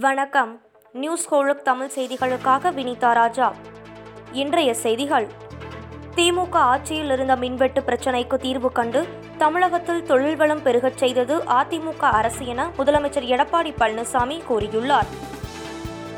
வணக்கம். 0.00 0.60
நியூஸ் 0.92 1.34
ஹோலுக் 1.34 1.62
தமிழ் 1.62 1.90
செய்திகளுக்காக 1.96 2.70
வினிதா 2.72 3.12
ராஜா. 3.12 3.54
இன்றைய 4.32 4.74
செய்திகள். 4.74 5.26
திமுக 6.16 6.52
ஆட்சியில் 6.52 7.10
இருந்த 7.10 7.36
மின்வெட்டு 7.36 7.80
பிரச்சினைக்கு 7.80 8.36
தீர்வு 8.36 8.72
கண்டு 8.72 9.06
தமிழகத்தில் 9.38 10.02
தொழில் 10.02 10.36
வளம் 10.36 10.62
பெருகச் 10.62 10.98
செய்தது 10.98 11.36
அதிமுக 11.36 12.00
அரசு 12.00 12.46
என 12.46 12.66
முதலமைச்சர் 12.78 13.28
எடப்பாடி 13.34 13.74
பழனிசாமி 13.78 14.42
கூறியுள்ளார். 14.48 15.06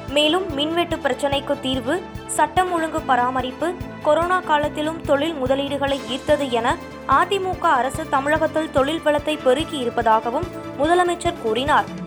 மேலும் 0.09 0.55
மின்வெட்டு 0.55 0.97
பிரச்சினைக்கு 0.97 1.61
தீர்வு 1.61 2.03
சட்டம் 2.27 2.73
ஒழுங்கு 2.73 3.01
பராமரிப்பு 3.01 3.73
கொரோனா 4.03 4.41
காலத்திலும் 4.41 5.01
தொழில் 5.01 5.35
முதலீடுகளை 5.35 6.01
ஈர்த்தது 6.11 6.51
என 6.51 6.77
அதிமுக 7.09 7.61
அரசு 7.61 8.09
தமிழகத்தில் 8.09 8.71
தொழில் 8.71 9.03
வளத்தை 9.03 9.37
பெருக்கி 9.37 9.79
இருப்பதாகவும் 9.79 10.45
முதலமைச்சர் 10.79 11.43
கூறினார். 11.43 12.03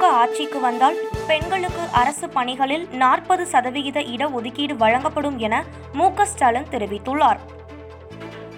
திமுக 0.00 0.18
ஆட்சிக்கு 0.20 0.60
வந்தால் 0.60 0.98
பெண்களுக்கு 1.26 1.82
அரசு 1.92 2.26
பணிகளில் 2.28 2.84
நாற்பது 3.00 3.46
சதவிகித 3.46 3.98
இடஒதுக்கீடு 4.12 4.74
வழங்கப்படும் 4.82 5.36
என 5.38 5.54
மு 5.92 6.06
ஸ்டாலின் 6.30 6.68
தெரிவித்துள்ளார். 6.70 7.40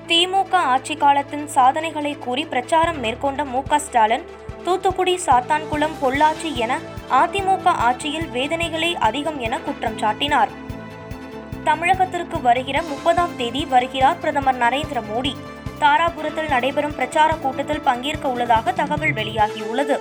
திமுக 0.09 0.55
ஆட்சி 0.75 0.95
காலத்தின் 0.97 1.49
சாதனைகளை 1.49 2.13
கூறி 2.19 2.45
பிரச்சாரம் 2.45 3.01
மேற்கொண்ட 3.01 3.45
மு 3.45 3.63
ஸ்டாலின் 3.87 4.25
தூத்துக்குடி 4.65 5.17
சாத்தான்குளம் 5.27 5.99
பொள்ளாச்சி 6.03 6.53
என 6.55 6.79
அதிமுக 7.23 7.67
ஆட்சியில் 7.89 8.29
வேதனைகளே 8.39 8.93
அதிகம் 9.09 9.41
என 9.41 9.59
குற்றம் 9.59 9.99
சாட்டினார். 9.99 10.53
தமிழகத்திற்கு 11.65 12.41
வருகிற 12.41 12.83
முப்பதாம் 12.83 13.37
தேதி 13.37 13.65
வருகிறார் 13.65 14.19
பிரதமர் 14.19 14.63
நரேந்திர 14.65 15.03
மோடி. 15.13 15.35
தாராபுரத்தில் 15.81 16.53
நடைபெறும் 16.55 16.95
பிரச்சார 16.95 17.35
கூட்டத்தில் 17.35 17.87
பங்கேற்க 17.91 18.29
உள்ளதாக 18.29 18.73
தகவல் 18.73 19.17
வெளியாகியுள்ளது. 19.21 19.99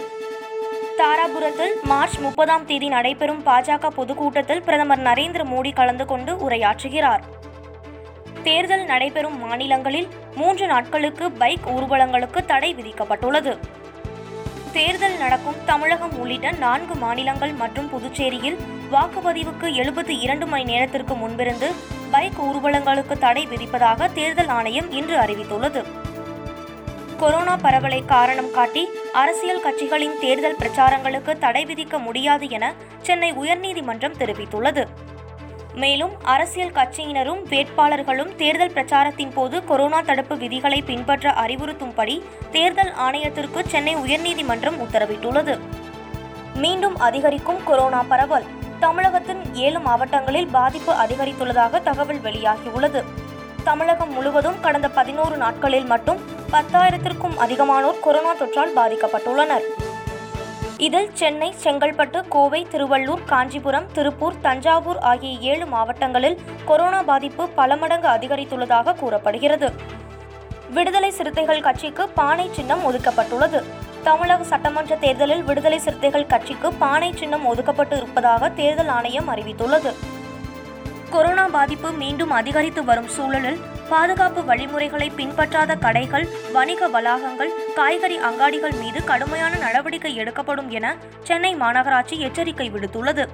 தாராபுரத்தில் 1.01 1.75
மார்ச் 1.83 2.17
முப்பதாம் 2.17 2.65
தேதி 2.65 2.87
நடைபெறும் 2.87 3.45
பாஜக 3.45 3.87
பொதுக்கூட்டத்தில் 3.87 4.61
பிரதமர் 4.61 4.99
நரேந்திர 4.99 5.43
மோடி 5.53 5.73
கலந்து 5.73 6.05
கொண்டு 6.05 6.49
உரையாற்றுகிறார். 6.49 7.21
தேர்தல் 8.43 8.85
நடைபெறும் 8.85 9.37
மாநிலங்களில் 9.39 10.07
மூன்று 10.35 10.67
நாட்களுக்கு 10.67 11.31
பைக் 11.31 11.67
ஊர்வலங்களுக்கு 11.67 12.45
தடை 12.45 12.75
விதிக்கப்பட்டுள்ளது. 12.75 13.57
தேர்தல் 14.71 15.17
நடக்கும் 15.17 15.57
தமிழகம் 15.65 16.13
உள்ளிட்ட 16.19 16.51
நான்கு 16.51 16.95
மாநிலங்கள் 16.95 17.53
மற்றும் 17.53 17.89
புதுச்சேரியில் 17.89 18.59
வாக்குப்பதிவுக்கு 18.91 19.69
எழுபத்தி 19.81 20.15
இரண்டு 20.19 20.47
மணி 20.47 20.63
நேரத்திற்கு 20.63 21.13
முன்பிருந்து 21.13 21.69
பைக் 22.11 22.39
ஊர்வலங்களுக்கு 22.41 23.17
தடை 23.17 23.47
விதிப்பதாக 23.47 24.11
தேர்தல் 24.13 24.47
ஆணையம் 24.47 24.91
இன்று 24.91 25.17
அறிவித்துள்ளது. 25.17 25.83
கொரோனா 27.21 27.55
பரவலை 27.55 28.05
காரணம் 28.05 28.51
காட்டி 28.51 28.89
அரசியல் 29.13 29.61
கட்சிகளின் 29.63 30.19
தேர்தல் 30.19 30.55
பிரச்சாரங்களுக்கு 30.59 31.37
தடை 31.37 31.65
விதிக்க 31.65 31.97
முடியாது 31.97 32.49
என 32.49 32.73
சென்னை 33.01 33.33
உயர்நீதிமன்றம் 33.33 34.17
தெரிவித்துள்ளது. 34.17 34.87
மேலும் 35.75 36.11
அரசியல் 36.23 36.71
கட்சியினரும் 36.71 37.43
வேட்பாளர்களும் 37.49 38.35
தேர்தல் 38.35 38.73
பிரச்சாரத்தின் 38.73 39.33
போது 39.33 39.65
கொரோனா 39.65 40.01
தடுப்பு 40.01 40.37
விதிகளை 40.37 40.81
பின்பற்ற 40.81 41.29
அறிவுறுத்தும்படி 41.29 42.21
தேர்தல் 42.51 42.93
ஆணையத்திற்கு 42.99 43.65
சென்னை 43.67 43.95
உயர்நீதிமன்றம் 43.95 44.79
உத்தரவிட்டுள்ளது. 44.85 45.59
மீண்டும் 46.55 46.97
அதிகரிக்கும் 46.97 47.63
கொரோனா 47.63 48.03
பரவல் 48.03 48.43
தமிழகத்தின் 48.79 49.43
ஏழு 49.53 49.79
மாவட்டங்களில் 49.79 50.47
பாதிப்பு 50.47 50.93
அதிகரித்துள்ளதாக 50.93 51.83
தகவல் 51.83 52.21
வெளியாகியுள்ளது. 52.21 53.03
தமிழகம் 53.63 54.13
முழுவதும் 54.13 54.59
கடந்த 54.61 54.89
பதினோரு 54.89 55.37
நாட்களில் 55.37 55.85
மட்டும் 55.85 56.19
பத்தாயிரத்திற்கும் 56.51 57.35
அதிகமானோர் 57.37 57.99
கொரோனா 57.99 58.33
தொற்றால் 58.35 58.73
பாதிக்கப்பட்டுள்ளனர். 58.75 59.65
இதில் 60.77 61.09
சென்னை 61.13 61.55
செங்கல்பட்டு 61.63 62.27
கோவை 62.27 62.67
திருவள்ளூர் 62.71 63.23
காஞ்சிபுரம் 63.25 63.87
திருப்பூர் 63.91 64.39
தஞ்சாவூர் 64.41 64.99
ஆகிய 64.99 65.51
ஏழு 65.51 65.65
மாவட்டங்களில் 65.65 66.37
கொரோனா 66.65 67.01
பாதிப்பு 67.03 67.47
பல 67.49 67.75
மடங்கு 67.75 68.07
அதிகரித்துள்ளதாக 68.07 68.95
கூறப்படுகிறது. 68.95 69.69
விடுதலை 70.69 71.11
சிறுத்தைகள் 71.11 71.61
கட்சிக்கு 71.61 72.09
பானை 72.09 72.49
சின்னம் 72.51 72.91
ஒதுக்கப்பட்டுள்ளது. 72.91 73.61
தமிழக 74.03 74.43
சட்டமன்ற 74.43 74.95
தேர்தலில் 74.95 75.43
விடுதலை 75.43 75.79
சிறுத்தைகள் 75.79 76.31
கட்சிக்கு 76.33 76.73
பானை 76.73 77.13
சின்னம் 77.15 77.47
ஒதுக்கப்பட்டு 77.53 77.97
இருப்பதாக 77.97 78.49
தேர்தல் 78.49 78.87
ஆணையம் 78.87 79.29
அறிவித்துள்ளது. 79.29 79.93
கொரோனா 81.13 81.47
பாதிப்பு 81.47 81.91
மீண்டும் 81.91 82.31
அதிகரித்து 82.31 82.83
வரும் 82.83 83.07
சூழலில் 83.07 83.59
பாதுகாப்பு 83.89 84.45
வழிமுறைகளை 84.45 85.11
பின்பற்றாத 85.17 85.75
கடைகள் 85.75 86.27
வணிக 86.53 86.87
வளாகங்கள் 86.87 87.51
காய்கறி 87.75 88.17
அங்காடிகள் 88.17 88.75
மீது 88.79 89.03
கடுமையான 89.03 89.55
நடவடிக்கை 89.55 90.15
எடுக்கப்படும் 90.15 90.69
என 90.69 90.95
சென்னை 91.23 91.55
மாநகராட்சி 91.55 92.17
எச்சரிக்கை 92.17 92.71
விடுத்துள்ளது. 92.71 93.25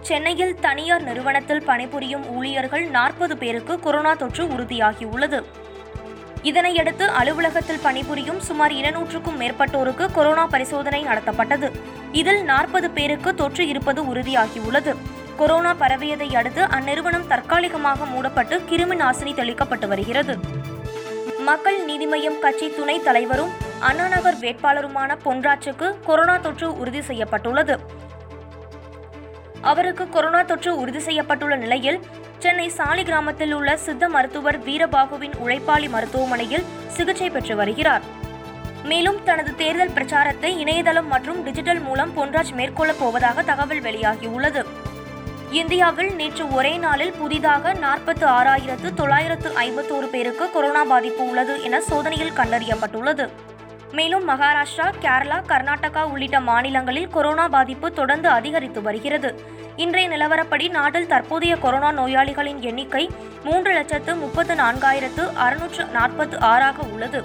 சென்னையில் 0.00 0.60
தனியார் 0.60 1.02
நிறுவனத்தில் 1.02 1.62
பணிபுரியும் 1.62 2.26
ஊழியர்கள் 2.28 2.86
நாற்பது 2.86 3.36
பேருக்கு 3.36 3.80
கொரோனா 3.80 4.14
தொற்று 4.14 4.46
உறுதியாகியுள்ளது. 4.46 5.44
இதனையடுத்து 6.42 7.04
அலுவலகத்தில் 7.20 7.82
பணிபுரியும் 7.82 8.40
சுமார் 8.40 8.72
இருநூற்றுக்கும் 8.72 9.40
மேற்பட்டோருக்கு 9.40 10.12
கொரோனா 10.12 10.46
பரிசோதனை 10.46 11.04
நடத்தப்பட்டது. 11.04 11.70
இதில் 12.12 12.42
நாற்பது 12.44 12.90
பேருக்கு 12.90 13.34
தொற்று 13.34 13.68
இருப்பது 13.68 14.14
உறுதியாகியுள்ளது. 14.14 14.94
கொரோனா 15.36 15.74
பரவியதை 15.74 16.34
அடுத்து 16.34 16.62
அந்நிறுவனம் 16.62 17.26
தற்காலிகமாக 17.26 18.04
மூடப்பட்டு 18.04 18.58
கிருமி 18.58 18.96
நாசினி 18.96 19.32
தெளிக்கப்பட்டு 19.34 19.86
வருகிறது. 19.86 20.38
மக்கள் 21.38 21.84
நீதி 21.84 22.06
மய்யம் 22.06 22.38
கட்சி 22.38 22.70
துணைத் 22.70 23.04
தலைவரும் 23.04 23.50
அண்ணாநகர் 23.80 24.38
வேட்பாளருமான 24.40 25.18
பொன்ராஜுக்கு 25.24 25.94
கொரோனா 26.06 26.36
தொற்று 26.36 26.78
உறுதி 26.78 27.02
செய்யப்பட்டுள்ளது. 27.02 27.78
அவருக்கு 29.60 30.08
கொரோனா 30.08 30.42
தொற்று 30.42 30.76
உறுதி 30.76 30.98
செய்யப்பட்டுள்ள 30.98 31.56
நிலையில் 31.56 32.00
சென்னை 32.38 32.68
சாலி 32.68 33.04
கிராமத்தில் 33.04 33.52
உள்ள 33.52 33.76
சித்த 33.76 34.08
மருத்துவர் 34.08 34.64
வீரபாகுவின் 34.64 35.32
உழைப்பாளி 35.44 35.88
மருத்துவமனையில் 35.88 36.64
சிகிச்சை 36.86 37.30
பெற்று 37.30 37.56
வருகிறார். 37.56 38.02
மேலும் 38.82 39.22
தனது 39.24 39.54
தேர்தல் 39.54 39.90
பிரச்சாரத்தை 39.90 40.60
இணையதளம் 40.60 41.08
மற்றும் 41.08 41.42
டிஜிட்டல் 41.42 41.80
மூலம் 41.80 42.16
பொன்ராஜ் 42.16 42.54
மேற்கொள்ளப் 42.56 42.98
போவதாக 42.98 43.42
தகவல் 43.42 43.82
வெளியாகியுள்ளது. 43.82 44.64
இந்தியாவில் 45.60 46.14
நேற்று 46.14 46.52
ஒரே 46.52 46.76
நாளில் 46.76 47.12
புதிதாக 47.12 47.72
நாற்பத்து 47.72 48.26
ஆறாயிரத்து 48.26 48.94
தொள்ளாயிரத்து 48.94 49.48
ஐம்பத்தோரு 49.50 50.06
பேருக்கு 50.06 50.50
கொரோனா 50.50 50.84
பாதிப்பு 50.84 51.28
உள்ளது 51.28 51.62
என 51.62 51.80
சோதனையில் 51.80 52.32
கண்டறியப்பட்டுள்ளது. 52.32 53.28
மேலும் 53.92 54.28
மகாராஷ்டிரா 54.28 54.86
கேரளா 55.02 55.38
கர்நாடகா 55.48 56.02
உள்ளிட்ட 56.02 56.40
மாநிலங்களில் 56.40 57.08
கொரோனா 57.08 57.48
பாதிப்பு 57.48 57.92
தொடர்ந்து 57.92 58.28
அதிகரித்து 58.28 58.82
வருகிறது. 58.82 59.30
இன்றைய 59.76 60.08
நிலவரப்படி 60.08 60.70
நாட்டில் 60.70 61.06
தற்போதைய 61.06 61.56
கொரோனா 61.56 61.92
நோயாளிகளின் 61.92 62.60
எண்ணிக்கை 62.60 63.10
மூன்று 63.44 63.72
லட்சத்து 63.72 64.14
முப்பத்து 64.16 64.54
நான்காயிரத்து 64.54 65.32
அறுநூற்று 65.34 65.84
நாற்பத்து 65.84 66.40
ஆறாக 66.40 66.82
உள்ளது. 66.92 67.22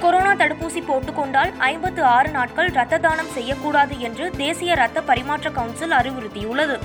கொரோனா 0.00 0.32
தடுப்பூசி 0.32 0.82
போட்டுக்கொண்டால் 0.90 1.52
ஐம்பத்து 1.58 2.04
ஆறு 2.04 2.28
நாட்கள் 2.28 2.70
இரத்த 2.70 2.98
தானம் 2.98 3.34
செய்யக்கூடாது 3.38 4.00
என்று 4.00 4.30
தேசிய 4.30 4.72
இரத்த 4.72 5.00
பரிமாற்ற 5.00 5.50
கவுன்சில் 5.50 5.90
அறிவுறுத்தியுள்ளது. 5.90 6.78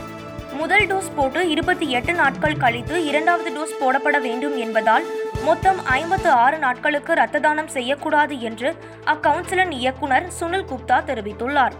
முதல் 0.60 0.86
டோஸ் 0.88 1.10
போட்டு 1.16 1.50
இருபத்தி 1.50 1.90
எட்டு 1.98 2.14
நாட்கள் 2.14 2.58
கழித்து 2.58 2.96
இரண்டாவது 3.06 3.50
டோஸ் 3.58 3.76
போடப்பட 3.82 4.18
வேண்டும் 4.26 4.56
என்பதால் 4.58 5.06
மொத்தம் 5.46 5.80
ஐம்பத்து 5.86 6.30
ஆறு 6.44 6.58
நாட்களுக்கு 6.58 7.14
இரத்த 7.14 7.40
தானம் 7.40 7.68
செய்யக்கூடாது 7.68 8.36
என்று 8.50 8.70
அக்கவுன்சிலின் 9.06 9.72
இயக்குனர் 9.72 10.28
சுனில் 10.40 10.68
குப்தா 10.72 10.98
தெரிவித்துள்ளார். 11.10 11.76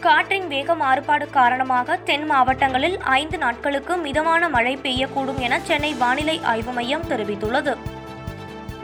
காற்றின் 0.00 0.46
வேக 0.46 0.74
மாறுபாடு 0.74 1.30
காரணமாக 1.30 1.96
தென் 1.96 2.26
மாவட்டங்களில் 2.26 2.98
ஐந்து 3.20 3.38
நாட்களுக்கு 3.38 3.96
மிதமான 3.96 4.48
மழை 4.48 4.76
பெய்யக்கூடும் 4.76 5.38
என 5.38 5.60
சென்னை 5.60 5.94
வானிலை 5.94 6.40
ஆய்வு 6.52 6.72
மையம் 6.72 7.08
தெரிவித்துள்ளது. 7.10 7.74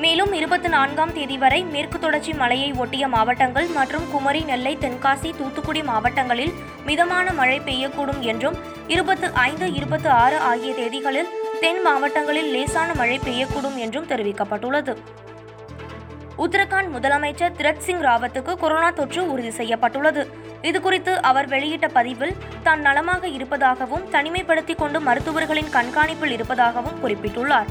மேலும் 0.02 0.32
இருபத்தி 0.32 0.68
நான்காம் 0.68 1.12
தேதி 1.12 1.36
வரை 1.42 1.58
மேற்கு 1.72 1.98
தொடர்ச்சி 1.98 2.32
மலையை 2.32 2.68
ஒட்டிய 2.82 3.04
மாவட்டங்கள் 3.14 3.66
மற்றும் 3.76 4.04
குமரி 4.10 4.42
நெல்லை 4.50 4.72
தென்காசி 4.76 5.30
தூத்துக்குடி 5.38 5.82
மாவட்டங்களில் 5.82 6.52
மிதமான 6.86 7.32
மழை 7.32 7.58
பெய்யக்கூடும் 7.60 8.20
என்றும் 8.30 8.56
இருபத்து 8.86 9.28
ஐந்து 9.46 9.66
இருபத்தி 9.78 10.08
ஆறு 10.22 10.38
ஆகிய 10.50 10.70
தேதிகளில் 10.78 11.28
தென் 11.60 11.82
மாவட்டங்களில் 11.82 12.48
லேசான 12.54 12.94
மழை 12.94 13.18
பெய்யக்கூடும் 13.26 13.76
என்றும் 13.76 14.08
தெரிவிக்கப்பட்டுள்ளது. 14.12 14.94
உத்தரகாண்ட் 16.44 16.92
முதலமைச்சர் 16.96 17.56
திரத் 17.60 17.84
சிங் 17.88 18.04
ராவத்துக்கு 18.08 18.54
கொரோனா 18.56 18.90
தொற்று 18.90 19.22
உறுதி 19.32 19.50
செய்யப்பட்டுள்ளது. 19.50 20.24
இதுகுறித்து 20.62 21.14
அவர் 21.30 21.48
வெளியிட்ட 21.48 21.88
பதிவில் 21.98 22.34
தான் 22.62 22.80
நலமாக 22.80 23.28
இருப்பதாகவும் 23.28 24.08
தனிமைப்படுத்திக் 24.12 24.82
கொண்டு 24.84 25.00
மருத்துவர்களின் 25.00 25.72
கண்காணிப்பில் 25.78 26.34
இருப்பதாகவும் 26.38 26.98
குறிப்பிட்டுள்ளார். 27.04 27.70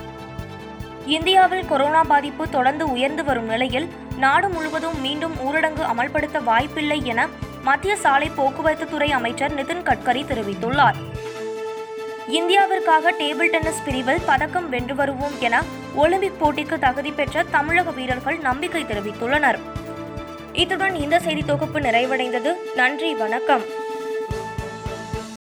இந்தியாவில் 1.16 1.68
கொரோனா 1.70 2.02
பாதிப்பு 2.04 2.50
தொடர்ந்து 2.50 2.92
உயர்ந்து 2.92 3.24
வரும் 3.24 3.46
நிலையில் 3.46 3.88
நாடு 4.18 4.50
முழுவதும் 4.50 5.02
மீண்டும் 5.02 5.36
ஊரடங்கு 5.48 5.84
அமல்படுத்த 5.92 6.44
வாய்ப்பில்லை 6.44 7.06
என 7.06 7.28
மத்திய 7.64 7.96
சாலை 7.96 8.32
போக்குவரத்து 8.36 8.86
துறை 8.90 9.12
அமைச்சர் 9.12 9.56
நிதின் 9.56 9.86
கட்கரி 9.90 10.24
தெரிவித்துள்ளார். 10.32 10.98
இந்தியாவிற்காக 12.28 13.14
டேபிள் 13.22 13.50
டென்னிஸ் 13.50 13.84
பிரிவில் 13.86 14.26
பதக்கம் 14.26 14.70
வென்று 14.70 14.96
வருவோம் 14.96 15.36
என 15.40 15.64
ஒலிம்பிக் 15.96 16.40
போட்டிக்கு 16.42 16.80
தகுதி 16.80 17.12
பெற்ற 17.12 17.44
தமிழக 17.44 17.92
வீரர்கள் 17.92 18.38
நம்பிக்கை 18.38 18.84
தெரிவித்துள்ளனர். 18.84 19.60
இத்துடன் 20.54 20.96
இந்த 20.96 21.20
செய்தி 21.20 21.46
தொகுப்பு 21.46 21.80
நிறைவடைந்தது. 21.80 22.54
நன்றி 22.76 23.14
வணக்கம். 23.14 23.69